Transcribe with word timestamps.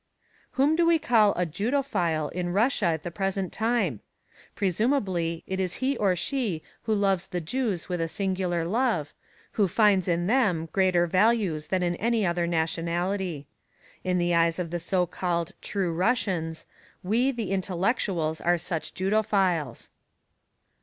Whom 0.53 0.75
do 0.75 0.83
we 0.87 0.97
call 0.97 1.31
a 1.33 1.45
"Judophile" 1.45 2.29
in 2.31 2.49
Russia 2.51 2.87
at 2.87 3.03
the 3.03 3.11
present 3.11 3.53
time? 3.53 3.99
Presumably, 4.55 5.43
it 5.45 5.59
is 5.59 5.75
he 5.75 5.95
or 5.95 6.15
she 6.15 6.63
who 6.85 6.95
loves 6.95 7.27
the 7.27 7.39
Jews 7.39 7.87
with 7.87 8.01
a 8.01 8.07
singular 8.07 8.65
love, 8.65 9.13
who 9.51 9.67
finds 9.67 10.07
in 10.07 10.25
them 10.25 10.69
greater 10.73 11.05
values 11.05 11.67
than 11.67 11.83
in 11.83 11.95
any 11.97 12.25
other 12.25 12.47
nationality. 12.47 13.45
In 14.03 14.17
the 14.17 14.33
eyes 14.33 14.57
of 14.57 14.71
the 14.71 14.79
so 14.79 15.05
called 15.05 15.51
"true 15.61 15.93
Russians" 15.93 16.65
we, 17.03 17.29
the 17.31 17.51
Intellectuals, 17.51 18.41
are 18.41 18.57
such 18.57 18.95
Judophiles. 18.95 19.91